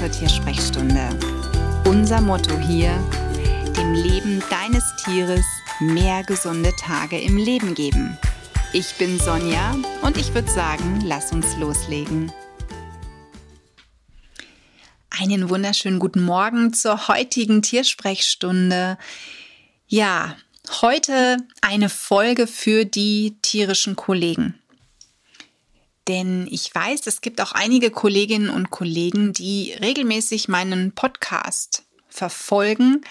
[0.00, 1.10] zur Tiersprechstunde.
[1.84, 2.90] Unser Motto hier,
[3.76, 5.44] dem Leben deines Tieres
[5.78, 8.16] mehr gesunde Tage im Leben geben.
[8.72, 12.32] Ich bin Sonja und ich würde sagen, lass uns loslegen.
[15.10, 18.96] Einen wunderschönen guten Morgen zur heutigen Tiersprechstunde.
[19.86, 20.34] Ja,
[20.80, 24.59] heute eine Folge für die tierischen Kollegen.
[26.08, 33.02] Denn ich weiß, es gibt auch einige Kolleginnen und Kollegen, die regelmäßig meinen Podcast verfolgen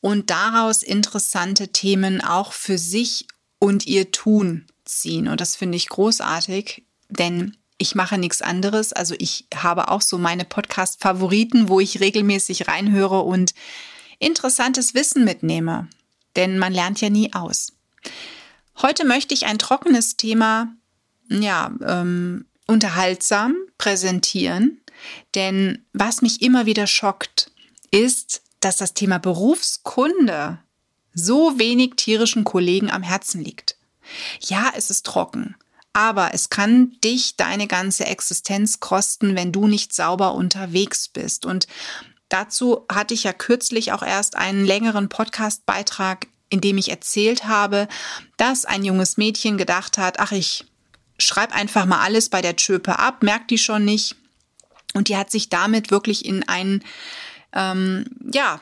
[0.00, 3.26] und daraus interessante Themen auch für sich
[3.58, 5.28] und ihr Tun ziehen.
[5.28, 8.92] Und das finde ich großartig, denn ich mache nichts anderes.
[8.92, 13.54] Also ich habe auch so meine Podcast-Favoriten, wo ich regelmäßig reinhöre und
[14.18, 15.88] interessantes Wissen mitnehme.
[16.36, 17.72] Denn man lernt ja nie aus.
[18.82, 20.74] Heute möchte ich ein trockenes Thema
[21.28, 24.80] ja, ähm, unterhaltsam präsentieren.
[25.34, 27.50] Denn was mich immer wieder schockt,
[27.90, 30.58] ist, dass das Thema Berufskunde
[31.12, 33.76] so wenig tierischen Kollegen am Herzen liegt.
[34.40, 35.54] Ja, es ist trocken,
[35.92, 41.46] aber es kann dich deine ganze Existenz kosten, wenn du nicht sauber unterwegs bist.
[41.46, 41.66] Und
[42.28, 47.88] dazu hatte ich ja kürzlich auch erst einen längeren Podcast-Beitrag, in dem ich erzählt habe,
[48.36, 50.64] dass ein junges Mädchen gedacht hat, ach, ich
[51.18, 54.16] schreib einfach mal alles bei der Tschöpe ab, merkt die schon nicht.
[54.94, 56.82] Und die hat sich damit wirklich in ein,
[57.52, 58.60] ähm, ja,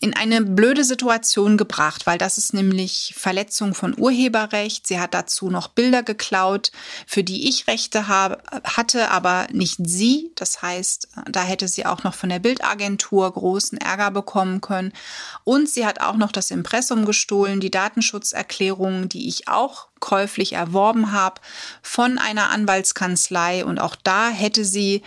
[0.00, 4.86] in eine blöde Situation gebracht, weil das ist nämlich Verletzung von Urheberrecht.
[4.86, 6.70] Sie hat dazu noch Bilder geklaut,
[7.06, 10.30] für die ich Rechte habe, hatte, aber nicht sie.
[10.36, 14.92] Das heißt, da hätte sie auch noch von der Bildagentur großen Ärger bekommen können.
[15.44, 21.12] Und sie hat auch noch das Impressum gestohlen, die Datenschutzerklärung, die ich auch käuflich erworben
[21.12, 21.40] habe
[21.82, 23.64] von einer Anwaltskanzlei.
[23.64, 25.02] Und auch da hätte sie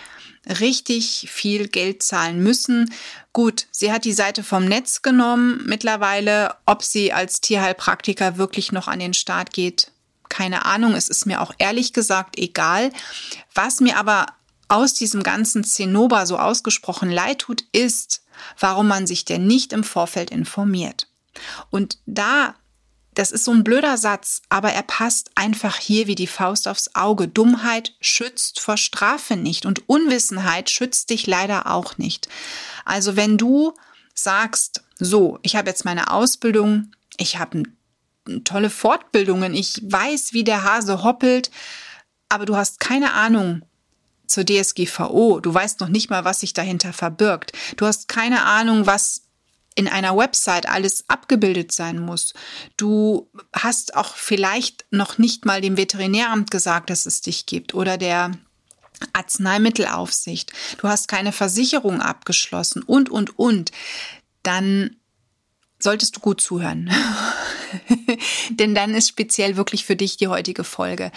[0.47, 2.93] richtig viel Geld zahlen müssen.
[3.33, 6.55] Gut, sie hat die Seite vom Netz genommen mittlerweile.
[6.65, 9.91] Ob sie als Tierheilpraktiker wirklich noch an den Start geht,
[10.29, 10.95] keine Ahnung.
[10.95, 12.91] Es ist mir auch ehrlich gesagt egal.
[13.53, 14.27] Was mir aber
[14.67, 18.23] aus diesem ganzen Zinnober so ausgesprochen leid tut, ist,
[18.57, 21.07] warum man sich denn nicht im Vorfeld informiert.
[21.69, 22.55] Und da
[23.13, 26.95] das ist so ein blöder Satz, aber er passt einfach hier wie die Faust aufs
[26.95, 27.27] Auge.
[27.27, 32.29] Dummheit schützt vor Strafe nicht und Unwissenheit schützt dich leider auch nicht.
[32.85, 33.73] Also wenn du
[34.13, 37.63] sagst, so, ich habe jetzt meine Ausbildung, ich habe
[38.43, 41.51] tolle Fortbildungen, ich weiß, wie der Hase hoppelt,
[42.29, 43.63] aber du hast keine Ahnung
[44.25, 48.85] zur DSGVO, du weißt noch nicht mal, was sich dahinter verbirgt, du hast keine Ahnung,
[48.85, 49.23] was
[49.75, 52.33] in einer Website alles abgebildet sein muss.
[52.77, 57.97] Du hast auch vielleicht noch nicht mal dem Veterinäramt gesagt, dass es dich gibt oder
[57.97, 58.31] der
[59.13, 60.51] Arzneimittelaufsicht.
[60.77, 63.71] Du hast keine Versicherung abgeschlossen und, und, und.
[64.43, 64.97] Dann
[65.79, 66.91] solltest du gut zuhören.
[68.49, 71.11] Denn dann ist speziell wirklich für dich die heutige Folge.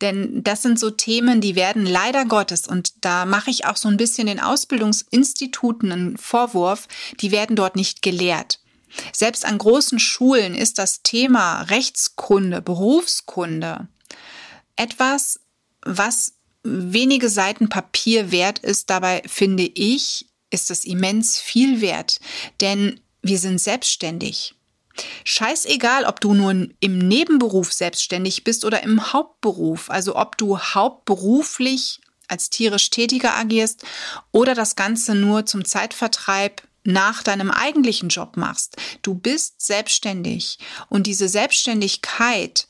[0.00, 3.88] Denn das sind so Themen, die werden leider Gottes, und da mache ich auch so
[3.88, 6.88] ein bisschen den Ausbildungsinstituten einen Vorwurf,
[7.20, 8.60] die werden dort nicht gelehrt.
[9.12, 13.88] Selbst an großen Schulen ist das Thema Rechtskunde, Berufskunde
[14.80, 15.40] etwas,
[15.82, 18.90] was wenige Seiten Papier wert ist.
[18.90, 22.18] Dabei finde ich, ist es immens viel wert.
[22.60, 24.54] Denn wir sind selbstständig.
[25.24, 32.00] Scheißegal, ob du nur im Nebenberuf selbstständig bist oder im Hauptberuf, also ob du hauptberuflich
[32.28, 33.84] als tierisch Tätiger agierst
[34.32, 38.76] oder das Ganze nur zum Zeitvertreib nach deinem eigentlichen Job machst.
[39.02, 42.66] Du bist selbstständig und diese Selbstständigkeit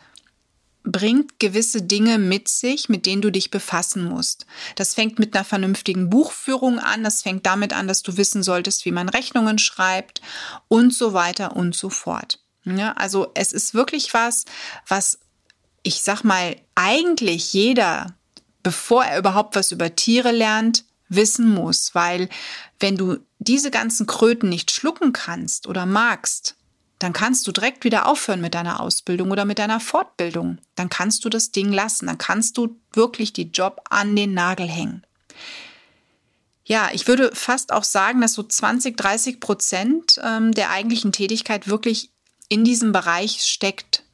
[0.82, 4.46] bringt gewisse Dinge mit sich, mit denen du dich befassen musst.
[4.76, 8.84] Das fängt mit einer vernünftigen Buchführung an, das fängt damit an, dass du wissen solltest,
[8.84, 10.22] wie man Rechnungen schreibt
[10.68, 12.40] und so weiter und so fort.
[12.64, 14.44] Ja, also es ist wirklich was,
[14.86, 15.18] was
[15.82, 18.14] ich sag mal, eigentlich jeder,
[18.62, 22.28] bevor er überhaupt was über Tiere lernt, wissen muss, weil
[22.78, 26.56] wenn du diese ganzen Kröten nicht schlucken kannst oder magst,
[27.00, 30.58] dann kannst du direkt wieder aufhören mit deiner Ausbildung oder mit deiner Fortbildung.
[30.74, 32.06] Dann kannst du das Ding lassen.
[32.06, 35.02] Dann kannst du wirklich die Job an den Nagel hängen.
[36.62, 41.68] Ja, ich würde fast auch sagen, dass so 20, 30 Prozent ähm, der eigentlichen Tätigkeit
[41.68, 42.10] wirklich
[42.50, 44.04] in diesem Bereich steckt.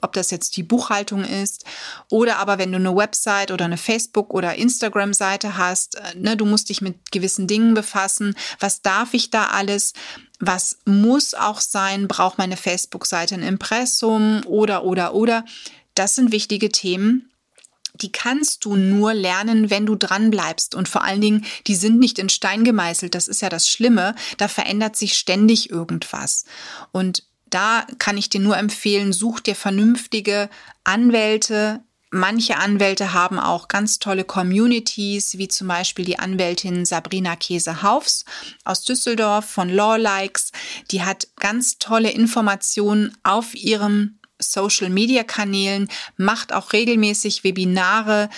[0.00, 1.64] Ob das jetzt die Buchhaltung ist
[2.08, 6.44] oder aber wenn du eine Website oder eine Facebook- oder Instagram-Seite hast, äh, ne, du
[6.44, 8.34] musst dich mit gewissen Dingen befassen.
[8.60, 9.92] Was darf ich da alles?
[10.40, 15.44] was muss auch sein, braucht meine Facebook-Seite ein Impressum oder, oder, oder.
[15.94, 17.28] Das sind wichtige Themen,
[17.94, 20.74] die kannst du nur lernen, wenn du dran bleibst.
[20.74, 23.14] Und vor allen Dingen, die sind nicht in Stein gemeißelt.
[23.14, 24.14] Das ist ja das Schlimme.
[24.36, 26.44] Da verändert sich ständig irgendwas.
[26.92, 30.48] Und da kann ich dir nur empfehlen, such dir vernünftige
[30.84, 31.82] Anwälte.
[32.10, 38.24] Manche Anwälte haben auch ganz tolle Communities, wie zum Beispiel die Anwältin Sabrina Käse-Haufs
[38.64, 40.52] aus Düsseldorf von Lawlikes.
[40.90, 48.30] Die hat ganz tolle Informationen auf ihrem Social-Media-Kanälen, macht auch regelmäßig Webinare,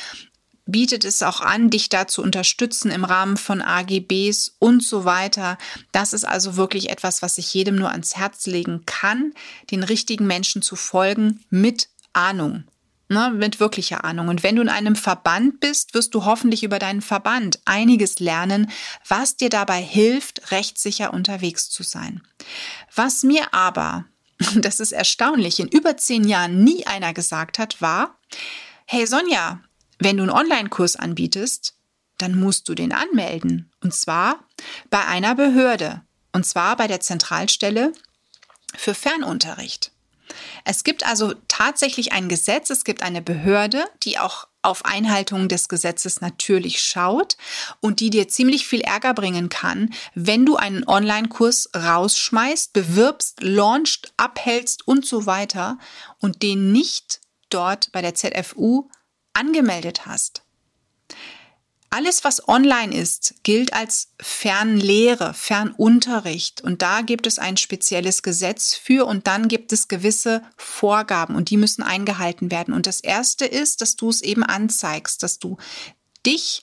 [0.71, 5.59] bietet es auch an, dich da zu unterstützen im Rahmen von AGBs und so weiter.
[5.93, 9.33] Das ist also wirklich etwas, was ich jedem nur ans Herz legen kann,
[9.71, 12.65] den richtigen Menschen zu folgen mit Ahnung.
[13.13, 14.29] Ne, mit wirklicher Ahnung.
[14.29, 18.71] Und wenn du in einem Verband bist, wirst du hoffentlich über deinen Verband einiges lernen,
[19.09, 22.23] was dir dabei hilft, rechtssicher unterwegs zu sein.
[22.95, 24.05] Was mir aber
[24.57, 28.19] das ist erstaunlich, in über zehn Jahren nie einer gesagt hat, war,
[28.87, 29.61] hey Sonja,
[30.01, 31.75] wenn du einen Online-Kurs anbietest,
[32.19, 33.71] dann musst du den anmelden.
[33.83, 34.45] Und zwar
[34.91, 36.03] bei einer Behörde.
[36.33, 37.93] Und zwar bei der Zentralstelle
[38.77, 39.93] für Fernunterricht.
[40.65, 45.69] Es gibt also tatsächlich ein Gesetz, es gibt eine Behörde, die auch auf Einhaltung des
[45.69, 47.37] Gesetzes natürlich schaut
[47.81, 54.13] und die dir ziemlich viel Ärger bringen kann, wenn du einen Online-Kurs rausschmeißt, bewirbst, launchst,
[54.19, 55.79] abhältst und so weiter
[56.19, 58.89] und den nicht dort bei der ZFU
[59.33, 60.43] angemeldet hast.
[61.93, 66.61] Alles, was online ist, gilt als Fernlehre, Fernunterricht.
[66.61, 71.51] Und da gibt es ein spezielles Gesetz für und dann gibt es gewisse Vorgaben und
[71.51, 72.75] die müssen eingehalten werden.
[72.75, 75.57] Und das erste ist, dass du es eben anzeigst, dass du
[76.25, 76.63] dich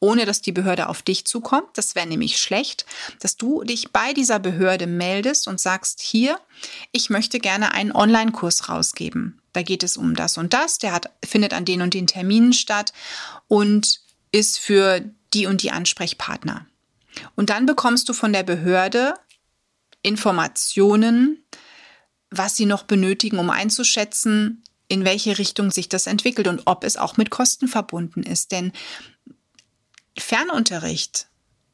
[0.00, 1.76] ohne dass die Behörde auf dich zukommt.
[1.76, 2.86] Das wäre nämlich schlecht,
[3.18, 6.38] dass du dich bei dieser Behörde meldest und sagst, hier,
[6.92, 9.42] ich möchte gerne einen Online-Kurs rausgeben.
[9.58, 12.52] Da geht es um das und das, der hat, findet an den und den Terminen
[12.52, 12.92] statt
[13.48, 13.98] und
[14.30, 15.00] ist für
[15.34, 16.64] die und die Ansprechpartner.
[17.34, 19.14] Und dann bekommst du von der Behörde
[20.00, 21.44] Informationen,
[22.30, 26.96] was sie noch benötigen, um einzuschätzen, in welche Richtung sich das entwickelt und ob es
[26.96, 28.52] auch mit Kosten verbunden ist.
[28.52, 28.70] Denn
[30.16, 31.26] Fernunterricht,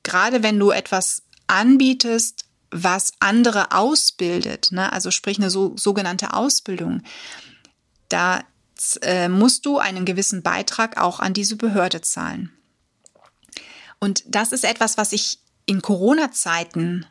[0.02, 7.02] gerade wenn du etwas anbietest, was andere ausbildet, ne, also sprich eine so, sogenannte Ausbildung,
[8.08, 8.44] da
[9.02, 12.52] äh, musst du einen gewissen Beitrag auch an diese Behörde zahlen.
[14.00, 17.06] Und das ist etwas, was ich in Corona-Zeiten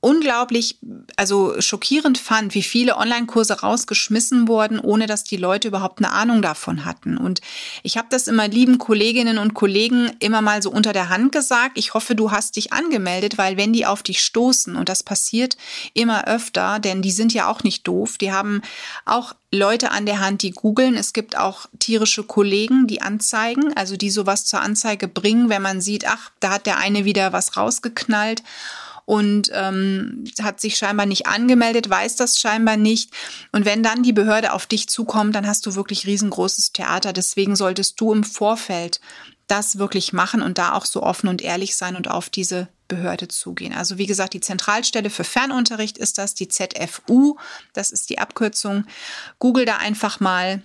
[0.00, 0.78] unglaublich,
[1.16, 6.40] also schockierend fand, wie viele Online-Kurse rausgeschmissen wurden, ohne dass die Leute überhaupt eine Ahnung
[6.40, 7.16] davon hatten.
[7.16, 7.40] Und
[7.82, 11.78] ich habe das immer lieben Kolleginnen und Kollegen immer mal so unter der Hand gesagt.
[11.78, 15.56] Ich hoffe, du hast dich angemeldet, weil wenn die auf dich stoßen, und das passiert
[15.94, 18.62] immer öfter, denn die sind ja auch nicht doof, die haben
[19.04, 20.94] auch Leute an der Hand, die googeln.
[20.94, 25.80] Es gibt auch tierische Kollegen, die anzeigen, also die sowas zur Anzeige bringen, wenn man
[25.80, 28.44] sieht, ach, da hat der eine wieder was rausgeknallt
[29.08, 33.10] und ähm, hat sich scheinbar nicht angemeldet, weiß das scheinbar nicht.
[33.52, 37.14] Und wenn dann die Behörde auf dich zukommt, dann hast du wirklich riesengroßes Theater.
[37.14, 39.00] Deswegen solltest du im Vorfeld
[39.46, 43.28] das wirklich machen und da auch so offen und ehrlich sein und auf diese Behörde
[43.28, 43.72] zugehen.
[43.72, 47.38] Also wie gesagt, die Zentralstelle für Fernunterricht ist das, die ZFU,
[47.72, 48.84] das ist die Abkürzung.
[49.38, 50.62] Google da einfach mal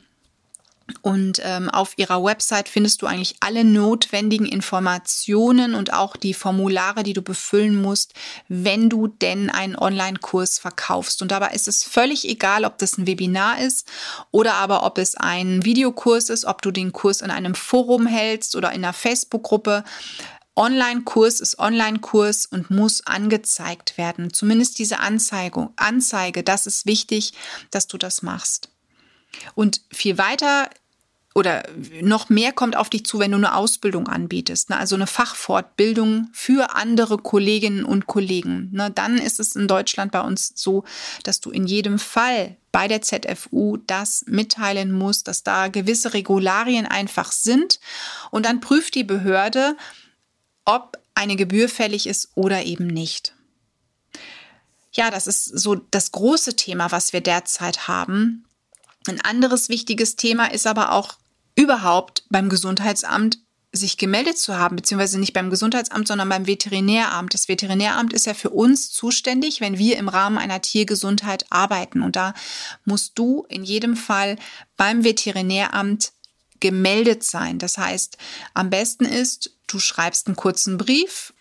[1.01, 7.03] und ähm, auf ihrer Website findest du eigentlich alle notwendigen Informationen und auch die Formulare,
[7.03, 8.13] die du befüllen musst,
[8.49, 11.21] wenn du denn einen Online-Kurs verkaufst.
[11.21, 13.87] Und dabei ist es völlig egal, ob das ein Webinar ist
[14.31, 18.55] oder aber ob es ein Videokurs ist, ob du den Kurs in einem Forum hältst
[18.55, 19.85] oder in einer Facebook-Gruppe.
[20.55, 24.33] Online-Kurs ist Online-Kurs und muss angezeigt werden.
[24.33, 27.33] Zumindest diese Anzeige, Anzeige, das ist wichtig,
[27.71, 28.72] dass du das machst.
[29.55, 30.69] Und viel weiter
[31.35, 31.63] oder
[32.01, 34.77] noch mehr kommt auf dich zu, wenn du eine Ausbildung anbietest, ne?
[34.77, 38.69] also eine Fachfortbildung für andere Kolleginnen und Kollegen.
[38.71, 38.91] Ne?
[38.91, 40.83] Dann ist es in Deutschland bei uns so,
[41.23, 46.85] dass du in jedem Fall bei der ZFU das mitteilen musst, dass da gewisse Regularien
[46.85, 47.79] einfach sind.
[48.29, 49.75] Und dann prüft die Behörde,
[50.65, 53.33] ob eine Gebühr fällig ist oder eben nicht.
[54.91, 58.45] Ja, das ist so das große Thema, was wir derzeit haben.
[59.07, 61.15] Ein anderes wichtiges Thema ist aber auch
[61.55, 63.39] überhaupt beim Gesundheitsamt
[63.75, 67.33] sich gemeldet zu haben, beziehungsweise nicht beim Gesundheitsamt, sondern beim Veterinäramt.
[67.33, 72.03] Das Veterinäramt ist ja für uns zuständig, wenn wir im Rahmen einer Tiergesundheit arbeiten.
[72.03, 72.35] Und da
[72.85, 74.37] musst du in jedem Fall
[74.77, 76.11] beim Veterinäramt
[76.59, 77.57] gemeldet sein.
[77.57, 78.17] Das heißt,
[78.53, 81.33] am besten ist, du schreibst einen kurzen Brief,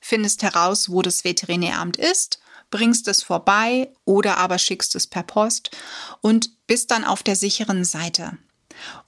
[0.00, 5.70] findest heraus, wo das Veterinäramt ist bringst es vorbei oder aber schickst es per Post
[6.20, 8.38] und bist dann auf der sicheren Seite.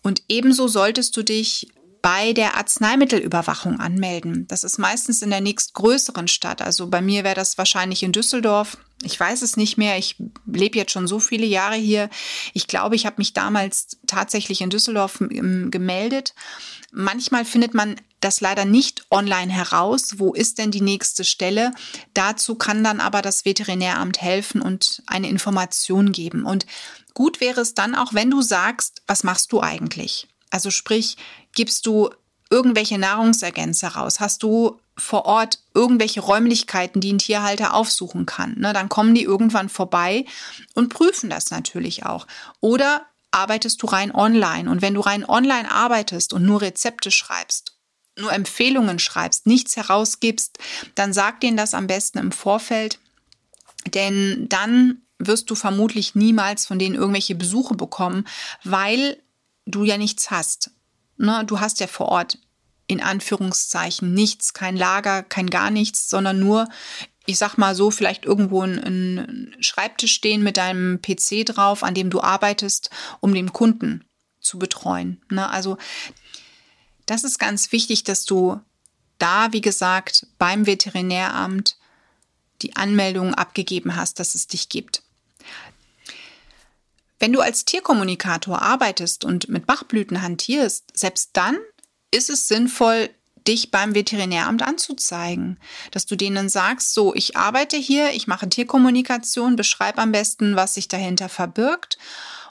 [0.03, 1.69] Und ebenso solltest du dich
[2.03, 4.47] bei der Arzneimittelüberwachung anmelden.
[4.49, 6.63] Das ist meistens in der nächstgrößeren Stadt.
[6.63, 8.79] Also bei mir wäre das wahrscheinlich in Düsseldorf.
[9.03, 9.99] Ich weiß es nicht mehr.
[9.99, 12.09] Ich lebe jetzt schon so viele Jahre hier.
[12.55, 16.35] Ich glaube, ich habe mich damals tatsächlich in Düsseldorf ähm, gemeldet.
[16.91, 20.19] Manchmal findet man das leider nicht online heraus.
[20.19, 21.73] Wo ist denn die nächste Stelle?
[22.15, 26.45] Dazu kann dann aber das Veterinäramt helfen und eine Information geben.
[26.45, 26.67] Und
[27.15, 30.29] gut wäre es dann auch, wenn du sagst, was machst du eigentlich?
[30.51, 31.17] Also sprich,
[31.55, 32.11] gibst du
[32.51, 34.21] irgendwelche Nahrungsergänzer raus?
[34.21, 38.57] Hast du vor Ort irgendwelche Räumlichkeiten, die ein Tierhalter aufsuchen kann?
[38.59, 40.27] Ne, dann kommen die irgendwann vorbei
[40.75, 42.27] und prüfen das natürlich auch.
[42.61, 44.69] Oder arbeitest du rein online?
[44.71, 47.77] Und wenn du rein online arbeitest und nur Rezepte schreibst,
[48.19, 50.59] nur Empfehlungen schreibst, nichts herausgibst,
[50.95, 52.99] dann sag denen das am besten im Vorfeld,
[53.95, 58.27] denn dann wirst du vermutlich niemals von denen irgendwelche Besuche bekommen,
[58.65, 59.23] weil
[59.67, 60.71] du ja nichts hast.
[61.17, 61.45] Ne?
[61.47, 62.39] Du hast ja vor Ort
[62.87, 66.69] in Anführungszeichen nichts, kein Lager, kein gar nichts, sondern nur,
[67.25, 72.11] ich sag mal so, vielleicht irgendwo ein, Schreibtisch stehen mit deinem PC drauf, an dem
[72.11, 72.91] du arbeitest,
[73.21, 74.05] um den Kunden
[74.41, 75.23] zu betreuen.
[75.31, 75.49] Ne?
[75.49, 75.77] Also
[77.11, 78.61] das ist ganz wichtig, dass du
[79.19, 81.77] da, wie gesagt, beim Veterinäramt
[82.63, 85.03] die Anmeldung abgegeben hast, dass es dich gibt.
[87.19, 91.59] Wenn du als Tierkommunikator arbeitest und mit Bachblüten hantierst, selbst dann
[92.13, 93.11] ist es sinnvoll,
[93.49, 95.59] dich beim Veterinäramt anzuzeigen,
[95.91, 100.75] dass du denen sagst, so, ich arbeite hier, ich mache Tierkommunikation, beschreibe am besten, was
[100.75, 101.99] sich dahinter verbirgt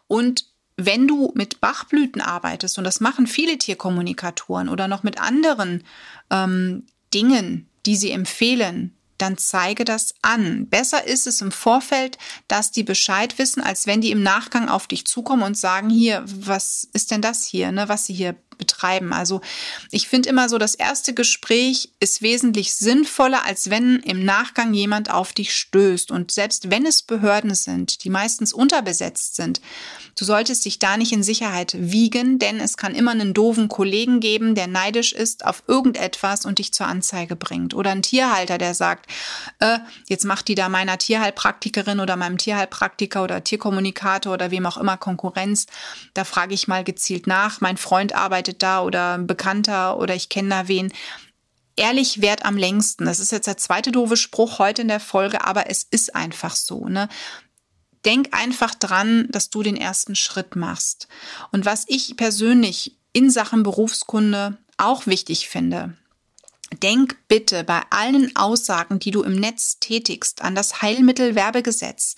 [0.08, 0.49] und
[0.86, 5.84] wenn du mit Bachblüten arbeitest, und das machen viele Tierkommunikatoren oder noch mit anderen
[6.30, 10.68] ähm, Dingen, die sie empfehlen, dann zeige das an.
[10.68, 12.18] Besser ist es im Vorfeld,
[12.48, 16.24] dass die Bescheid wissen, als wenn die im Nachgang auf dich zukommen und sagen, hier,
[16.26, 19.12] was ist denn das hier, ne, was sie hier betreiben.
[19.12, 19.42] Also
[19.90, 25.10] ich finde immer so, das erste Gespräch ist wesentlich sinnvoller, als wenn im Nachgang jemand
[25.10, 26.12] auf dich stößt.
[26.12, 29.62] Und selbst wenn es Behörden sind, die meistens unterbesetzt sind,
[30.16, 34.20] du solltest dich da nicht in Sicherheit wiegen, denn es kann immer einen doofen Kollegen
[34.20, 37.74] geben, der neidisch ist auf irgendetwas und dich zur Anzeige bringt.
[37.74, 39.10] Oder ein Tierhalter, der sagt,
[39.60, 44.78] äh, jetzt macht die da meiner Tierheilpraktikerin oder meinem Tierheilpraktiker oder Tierkommunikator oder wem auch
[44.78, 45.66] immer Konkurrenz.
[46.14, 47.62] Da frage ich mal gezielt nach.
[47.62, 50.92] Mein Freund arbeitet arbeitet da oder ein Bekannter oder ich kenne da wen.
[51.76, 53.06] Ehrlich wert am längsten.
[53.06, 56.56] Das ist jetzt der zweite doofe Spruch heute in der Folge, aber es ist einfach
[56.56, 56.88] so.
[56.88, 57.08] Ne?
[58.06, 61.08] Denk einfach dran, dass du den ersten Schritt machst.
[61.52, 65.96] Und was ich persönlich in Sachen Berufskunde auch wichtig finde,
[66.84, 72.16] Denk bitte bei allen Aussagen, die du im Netz tätigst, an das Heilmittelwerbegesetz.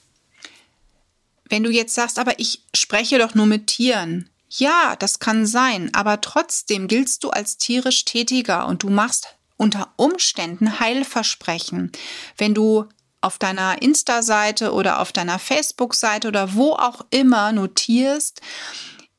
[1.48, 5.94] Wenn du jetzt sagst, aber ich spreche doch nur mit Tieren, ja, das kann sein,
[5.94, 11.92] aber trotzdem giltst du als tierisch Tätiger und du machst unter Umständen Heilversprechen.
[12.38, 12.86] Wenn du
[13.22, 18.42] auf deiner Insta-Seite oder auf deiner Facebook-Seite oder wo auch immer notierst,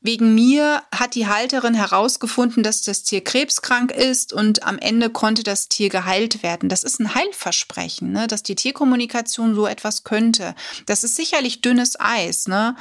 [0.04, 5.44] Wegen mir hat die Halterin herausgefunden, dass das Tier krebskrank ist und am Ende konnte
[5.44, 6.68] das Tier geheilt werden.
[6.68, 8.26] Das ist ein Heilversprechen, ne?
[8.26, 10.56] dass die Tierkommunikation so etwas könnte.
[10.86, 12.74] Das ist sicherlich dünnes Eis, ne?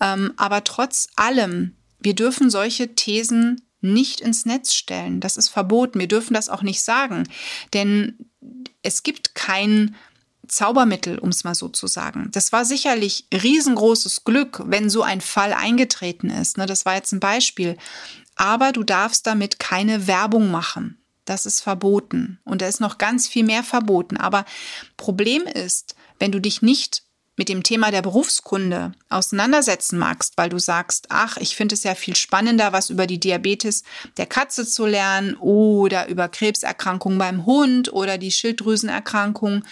[0.00, 5.20] Ähm, aber trotz allem wir dürfen solche Thesen nicht ins Netz stellen.
[5.20, 5.98] Das ist verboten.
[5.98, 7.28] Wir dürfen das auch nicht sagen.
[7.72, 8.16] Denn
[8.82, 9.96] es gibt kein
[10.46, 12.28] Zaubermittel, um es mal so zu sagen.
[12.32, 16.58] Das war sicherlich riesengroßes Glück, wenn so ein Fall eingetreten ist.
[16.58, 16.66] Ne?
[16.66, 17.76] Das war jetzt ein Beispiel.
[18.36, 20.98] Aber du darfst damit keine Werbung machen.
[21.24, 22.40] Das ist verboten.
[22.44, 24.16] Und da ist noch ganz viel mehr verboten.
[24.16, 24.44] Aber
[24.96, 27.02] Problem ist, wenn du dich nicht
[27.36, 31.94] mit dem Thema der Berufskunde auseinandersetzen magst, weil du sagst, ach, ich finde es ja
[31.94, 33.84] viel spannender, was über die Diabetes
[34.18, 39.64] der Katze zu lernen oder über Krebserkrankungen beim Hund oder die Schilddrüsenerkrankung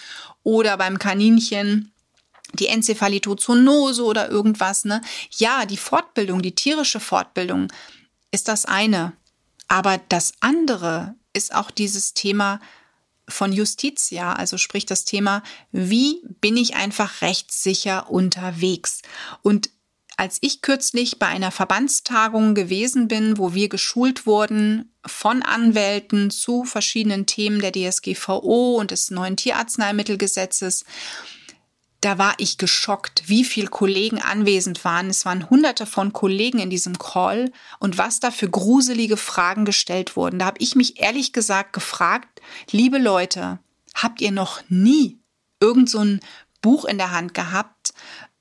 [0.42, 1.92] oder beim Kaninchen
[2.54, 5.02] die Enzephalitozoonose oder irgendwas, ne?
[5.36, 7.68] Ja, die Fortbildung, die tierische Fortbildung
[8.32, 9.12] ist das eine.
[9.68, 12.58] Aber das andere ist auch dieses Thema
[13.30, 19.02] von Justitia, also sprich das Thema, wie bin ich einfach rechtssicher unterwegs?
[19.42, 19.70] Und
[20.16, 26.64] als ich kürzlich bei einer Verbandstagung gewesen bin, wo wir geschult wurden von Anwälten zu
[26.64, 30.84] verschiedenen Themen der DSGVO und des neuen Tierarzneimittelgesetzes,
[32.00, 35.10] da war ich geschockt, wie viele Kollegen anwesend waren.
[35.10, 40.16] Es waren hunderte von Kollegen in diesem Call und was da für gruselige Fragen gestellt
[40.16, 40.38] wurden.
[40.38, 42.40] Da habe ich mich ehrlich gesagt gefragt,
[42.70, 43.58] liebe Leute,
[43.94, 45.18] habt ihr noch nie
[45.60, 46.20] irgend so ein
[46.62, 47.92] Buch in der Hand gehabt,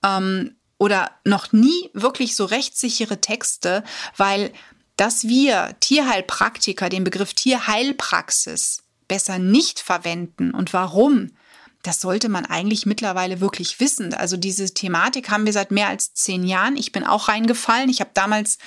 [0.04, 3.84] ähm, oder noch nie wirklich so rechtssichere Texte,
[4.18, 4.52] weil
[4.96, 11.32] dass wir Tierheilpraktiker den Begriff Tierheilpraxis besser nicht verwenden und warum,
[11.84, 14.14] das sollte man eigentlich mittlerweile wirklich wissen.
[14.14, 16.76] Also diese Thematik haben wir seit mehr als zehn Jahren.
[16.76, 17.90] Ich bin auch reingefallen.
[17.90, 18.58] Ich habe damals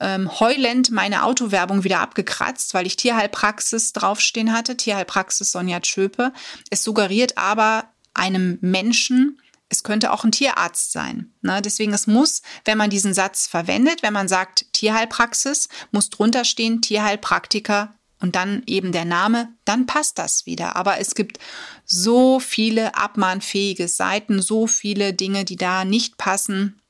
[0.00, 4.76] ähm, heulend meine Autowerbung wieder abgekratzt, weil ich Tierheilpraxis draufstehen hatte.
[4.76, 6.32] Tierheilpraxis Sonja Tschöpe.
[6.70, 11.34] Es suggeriert aber einem Menschen, es könnte auch ein Tierarzt sein.
[11.42, 11.60] Ne?
[11.60, 16.80] Deswegen, es muss, wenn man diesen Satz verwendet, wenn man sagt Tierheilpraxis, muss drunter stehen
[16.80, 20.76] Tierheilpraktiker und dann eben der Name, dann passt das wieder.
[20.76, 21.38] Aber es gibt
[21.84, 26.80] so viele abmahnfähige Seiten, so viele Dinge, die da nicht passen,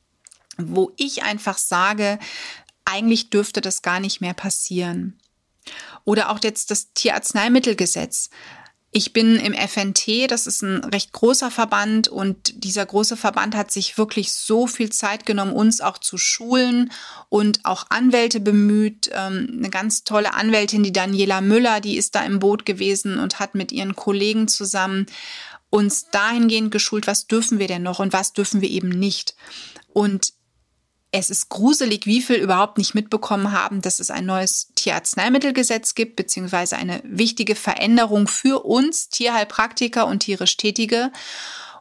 [0.57, 2.19] wo ich einfach sage,
[2.85, 5.19] eigentlich dürfte das gar nicht mehr passieren.
[6.05, 8.31] Oder auch jetzt das Tierarzneimittelgesetz.
[8.91, 13.71] Ich bin im FNT, das ist ein recht großer Verband und dieser große Verband hat
[13.71, 16.91] sich wirklich so viel Zeit genommen, uns auch zu schulen
[17.29, 19.11] und auch Anwälte bemüht.
[19.13, 23.41] Ähm, eine ganz tolle Anwältin, die Daniela Müller, die ist da im Boot gewesen und
[23.41, 25.05] hat mit ihren Kollegen zusammen
[25.69, 29.35] uns dahingehend geschult, was dürfen wir denn noch und was dürfen wir eben nicht.
[29.93, 30.33] Und
[31.11, 36.17] es ist gruselig, wie viel überhaupt nicht mitbekommen haben, dass es ein neues Tierarzneimittelgesetz gibt,
[36.17, 41.11] beziehungsweise eine wichtige Veränderung für uns Tierheilpraktiker und tierisch Tätige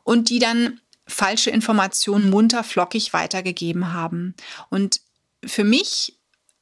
[0.03, 4.35] und die dann falsche Informationen munter flockig weitergegeben haben.
[4.69, 5.01] Und
[5.45, 6.16] für mich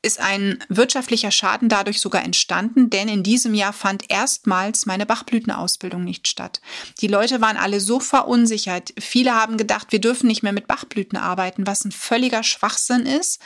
[0.06, 6.04] ist ein wirtschaftlicher Schaden dadurch sogar entstanden, denn in diesem Jahr fand erstmals meine Bachblütenausbildung
[6.04, 6.62] nicht statt.
[7.02, 8.94] Die Leute waren alle so verunsichert.
[9.00, 13.42] Viele haben gedacht, wir dürfen nicht mehr mit Bachblüten arbeiten, was ein völliger Schwachsinn ist.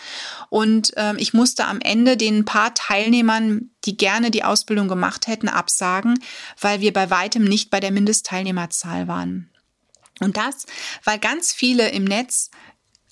[0.49, 5.47] Und äh, ich musste am Ende den paar Teilnehmern, die gerne die Ausbildung gemacht hätten,
[5.47, 6.19] absagen,
[6.59, 9.49] weil wir bei weitem nicht bei der Mindestteilnehmerzahl waren.
[10.19, 10.65] Und das,
[11.05, 12.51] weil ganz viele im Netz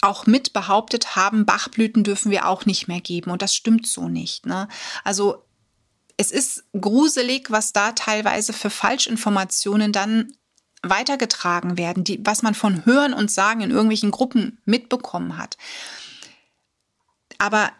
[0.07, 3.31] auch mit behauptet haben, Bachblüten dürfen wir auch nicht mehr geben.
[3.31, 4.45] Und das stimmt so nicht.
[4.45, 4.67] Ne?
[5.03, 5.43] Also
[6.17, 10.33] es ist gruselig, was da teilweise für Falschinformationen dann
[10.81, 15.57] weitergetragen werden, die, was man von Hören und Sagen in irgendwelchen Gruppen mitbekommen hat.
[17.37, 17.71] Aber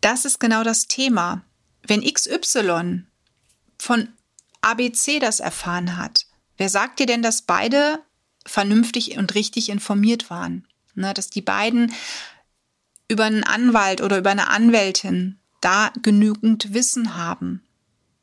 [0.00, 1.42] das ist genau das Thema.
[1.86, 3.04] Wenn XY
[3.78, 4.08] von
[4.60, 8.00] ABC das erfahren hat, wer sagt dir denn, dass beide
[8.46, 10.66] vernünftig und richtig informiert waren?
[10.94, 11.92] Ne, dass die beiden
[13.08, 17.62] über einen Anwalt oder über eine Anwältin da genügend Wissen haben,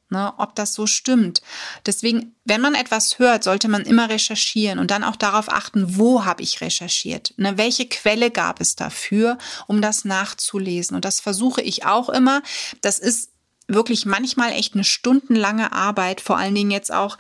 [0.10, 1.42] ne, ob das so stimmt.
[1.86, 6.26] Deswegen, wenn man etwas hört, sollte man immer recherchieren und dann auch darauf achten, wo
[6.26, 10.96] habe ich recherchiert, ne, welche Quelle gab es dafür, um das nachzulesen.
[10.96, 12.42] Und das versuche ich auch immer.
[12.82, 13.32] Das ist
[13.68, 17.18] wirklich manchmal echt eine stundenlange Arbeit, vor allen Dingen jetzt auch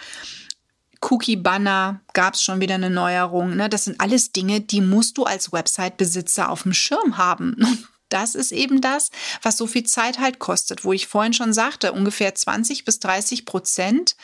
[1.01, 3.55] Cookie-Banner gab es schon wieder eine Neuerung.
[3.55, 3.69] Ne?
[3.69, 7.55] Das sind alles Dinge, die musst du als Website-Besitzer auf dem Schirm haben.
[8.11, 9.11] Das ist eben das,
[9.43, 13.45] was so viel Zeit halt kostet, wo ich vorhin schon sagte, ungefähr 20 bis 30
[13.45, 14.15] Prozent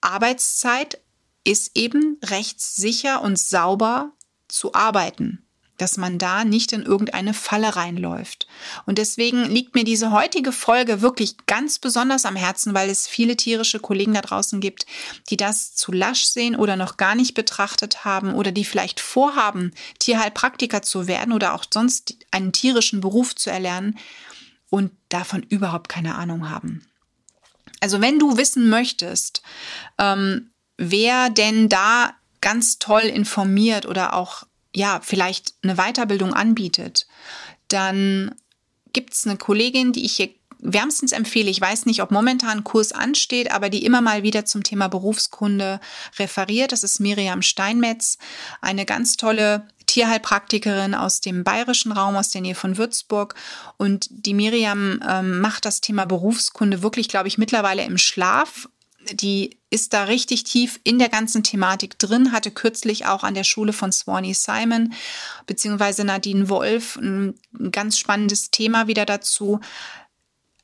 [0.00, 1.00] Arbeitszeit
[1.42, 4.12] ist eben rechtssicher und sauber
[4.46, 5.47] zu arbeiten
[5.78, 8.46] dass man da nicht in irgendeine Falle reinläuft.
[8.84, 13.36] Und deswegen liegt mir diese heutige Folge wirklich ganz besonders am Herzen, weil es viele
[13.36, 14.86] tierische Kollegen da draußen gibt,
[15.30, 19.72] die das zu lasch sehen oder noch gar nicht betrachtet haben oder die vielleicht vorhaben,
[19.98, 23.98] Tierheilpraktiker zu werden oder auch sonst einen tierischen Beruf zu erlernen
[24.70, 26.84] und davon überhaupt keine Ahnung haben.
[27.80, 29.42] Also wenn du wissen möchtest,
[29.98, 34.44] ähm, wer denn da ganz toll informiert oder auch
[34.78, 37.06] ja, vielleicht eine Weiterbildung anbietet,
[37.66, 38.34] dann
[38.92, 41.50] gibt es eine Kollegin, die ich hier wärmstens empfehle.
[41.50, 44.88] Ich weiß nicht, ob momentan ein Kurs ansteht, aber die immer mal wieder zum Thema
[44.88, 45.80] Berufskunde
[46.18, 46.72] referiert.
[46.72, 48.18] Das ist Miriam Steinmetz,
[48.60, 53.34] eine ganz tolle Tierheilpraktikerin aus dem bayerischen Raum, aus der Nähe von Würzburg.
[53.76, 58.68] Und die Miriam ähm, macht das Thema Berufskunde wirklich, glaube ich, mittlerweile im Schlaf
[59.12, 63.44] die ist da richtig tief in der ganzen Thematik drin, hatte kürzlich auch an der
[63.44, 64.94] Schule von Swanee Simon
[65.46, 67.34] beziehungsweise Nadine Wolf ein
[67.70, 69.60] ganz spannendes Thema wieder dazu.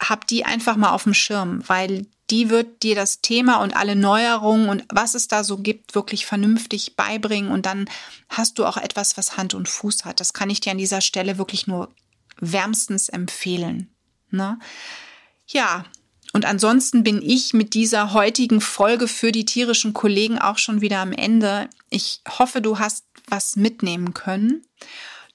[0.01, 3.97] Hab die einfach mal auf dem Schirm, weil die wird dir das Thema und alle
[3.97, 7.89] Neuerungen und was es da so gibt, wirklich vernünftig beibringen und dann
[8.29, 10.21] hast du auch etwas, was Hand und Fuß hat.
[10.21, 11.91] Das kann ich dir an dieser Stelle wirklich nur
[12.41, 13.95] wärmstens empfehlen.
[14.31, 14.59] Ne?
[15.47, 15.85] Ja,
[16.35, 20.99] und ansonsten bin ich mit dieser heutigen Folge für die tierischen Kollegen auch schon wieder
[20.99, 21.71] am Ende.
[21.91, 24.67] Ich hoffe, du hast was mitnehmen können.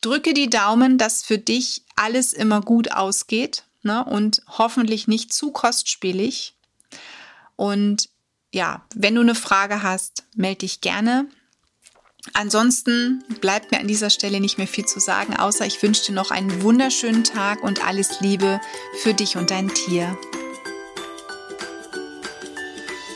[0.02, 4.04] Drücke die Daumen, dass für dich alles immer gut ausgeht ne?
[4.04, 6.54] und hoffentlich nicht zu kostspielig.
[7.56, 8.10] Und
[8.52, 11.28] ja, wenn du eine Frage hast, melde dich gerne.
[12.34, 16.14] Ansonsten bleibt mir an dieser Stelle nicht mehr viel zu sagen, außer ich wünsche dir
[16.14, 18.60] noch einen wunderschönen Tag und alles Liebe
[19.02, 20.18] für dich und dein Tier.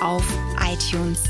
[0.00, 0.24] auf
[0.60, 1.24] iTunes